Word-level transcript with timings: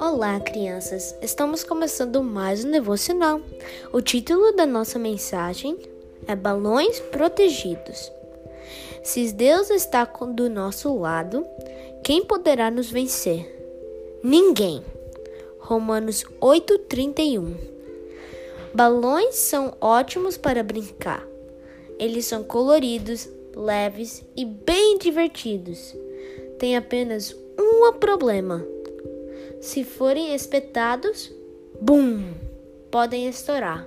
Olá, 0.00 0.40
crianças! 0.40 1.14
Estamos 1.20 1.62
começando 1.62 2.22
mais 2.22 2.64
um 2.64 2.70
devocional. 2.70 3.40
O 3.92 4.00
título 4.00 4.52
da 4.52 4.64
nossa 4.64 4.98
mensagem 4.98 5.76
é 6.26 6.34
Balões 6.34 7.00
Protegidos. 7.00 8.10
Se 9.02 9.32
Deus 9.32 9.70
está 9.70 10.04
do 10.04 10.48
nosso 10.48 10.98
lado, 10.98 11.46
quem 12.02 12.24
poderá 12.24 12.70
nos 12.70 12.90
vencer? 12.90 13.46
Ninguém. 14.22 14.82
Romanos 15.58 16.24
8:31. 16.40 17.54
Balões 18.72 19.34
são 19.34 19.76
ótimos 19.80 20.36
para 20.36 20.62
brincar. 20.62 21.26
Eles 21.98 22.26
são 22.26 22.44
coloridos, 22.44 23.28
leves 23.58 24.24
e 24.36 24.44
bem 24.44 24.96
divertidos. 24.98 25.94
Tem 26.58 26.76
apenas 26.76 27.34
um 27.58 27.92
problema 27.94 28.64
se 29.60 29.82
forem 29.82 30.34
espetados, 30.34 31.32
bum, 31.80 32.32
podem 32.90 33.28
estourar. 33.28 33.86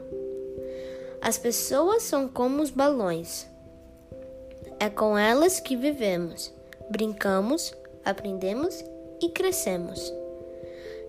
As 1.21 1.37
pessoas 1.37 2.03
são 2.03 2.27
como 2.27 2.61
os 2.61 2.69
balões. 2.69 3.47
É 4.79 4.89
com 4.89 5.17
elas 5.17 5.59
que 5.59 5.77
vivemos, 5.77 6.51
brincamos, 6.89 7.73
aprendemos 8.03 8.83
e 9.21 9.29
crescemos. 9.29 10.11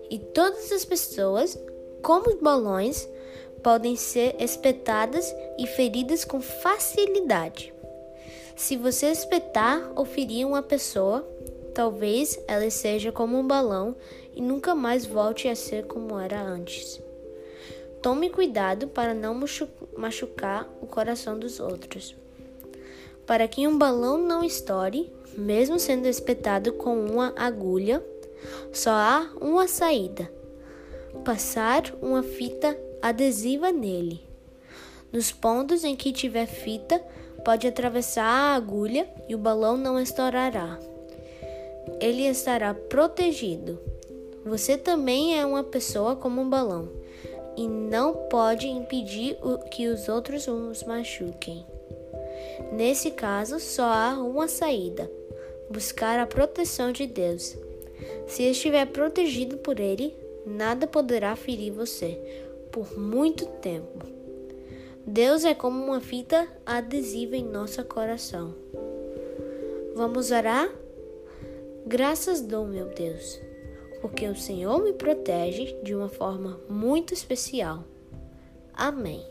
E 0.09 0.19
todas 0.19 0.71
as 0.71 0.85
pessoas, 0.85 1.59
como 2.01 2.29
os 2.29 2.39
balões, 2.39 3.07
podem 3.61 3.95
ser 3.95 4.35
espetadas 4.39 5.33
e 5.57 5.65
feridas 5.67 6.23
com 6.23 6.39
facilidade. 6.39 7.72
Se 8.55 8.77
você 8.77 9.07
espetar 9.07 9.91
ou 9.95 10.05
ferir 10.05 10.45
uma 10.45 10.61
pessoa, 10.61 11.27
talvez 11.73 12.39
ela 12.47 12.69
seja 12.69 13.11
como 13.11 13.37
um 13.37 13.45
balão 13.45 13.95
e 14.35 14.41
nunca 14.41 14.75
mais 14.75 15.05
volte 15.05 15.47
a 15.47 15.55
ser 15.55 15.85
como 15.85 16.19
era 16.19 16.41
antes. 16.41 17.01
Tome 18.01 18.29
cuidado 18.29 18.87
para 18.87 19.13
não 19.13 19.39
machucar 19.97 20.69
o 20.81 20.85
coração 20.85 21.39
dos 21.39 21.59
outros. 21.59 22.15
Para 23.25 23.47
que 23.47 23.67
um 23.67 23.77
balão 23.77 24.17
não 24.17 24.43
estoure, 24.43 25.11
mesmo 25.37 25.79
sendo 25.79 26.07
espetado 26.07 26.73
com 26.73 27.05
uma 27.05 27.33
agulha, 27.35 28.03
só 28.71 28.91
há 28.91 29.31
uma 29.39 29.67
saída: 29.67 30.29
passar 31.23 31.93
uma 32.01 32.21
fita 32.21 32.77
adesiva 33.01 33.71
nele. 33.71 34.21
Nos 35.11 35.31
pontos 35.31 35.83
em 35.83 35.95
que 35.95 36.11
tiver 36.11 36.47
fita, 36.47 37.01
pode 37.43 37.67
atravessar 37.67 38.23
a 38.23 38.55
agulha 38.55 39.07
e 39.27 39.35
o 39.35 39.37
balão 39.37 39.77
não 39.77 39.99
estourará. 39.99 40.79
Ele 41.99 42.27
estará 42.27 42.73
protegido. 42.73 43.79
Você 44.45 44.77
também 44.77 45.39
é 45.39 45.45
uma 45.45 45.63
pessoa 45.63 46.15
como 46.15 46.41
um 46.41 46.49
balão 46.49 46.89
e 47.55 47.67
não 47.67 48.13
pode 48.29 48.67
impedir 48.67 49.37
que 49.71 49.87
os 49.87 50.09
outros 50.09 50.47
os 50.47 50.83
machuquem. 50.83 51.65
Nesse 52.71 53.11
caso, 53.11 53.59
só 53.59 53.85
há 53.85 54.13
uma 54.19 54.47
saída: 54.47 55.09
buscar 55.69 56.19
a 56.19 56.27
proteção 56.27 56.91
de 56.91 57.05
Deus. 57.05 57.55
Se 58.27 58.43
estiver 58.43 58.85
protegido 58.87 59.57
por 59.57 59.79
Ele, 59.79 60.15
nada 60.45 60.87
poderá 60.87 61.35
ferir 61.35 61.71
você 61.71 62.19
por 62.71 62.97
muito 62.97 63.45
tempo. 63.45 64.22
Deus 65.05 65.45
é 65.45 65.53
como 65.53 65.83
uma 65.83 65.99
fita 65.99 66.47
adesiva 66.65 67.35
em 67.35 67.45
nosso 67.45 67.83
coração. 67.85 68.55
Vamos 69.95 70.31
orar? 70.31 70.69
Graças 71.85 72.41
dou, 72.41 72.65
meu 72.65 72.87
Deus 72.87 73.39
porque 74.03 74.27
o 74.27 74.35
Senhor 74.35 74.83
me 74.83 74.91
protege 74.91 75.77
de 75.81 75.95
uma 75.95 76.09
forma 76.09 76.59
muito 76.67 77.13
especial. 77.13 77.85
Amém. 78.73 79.25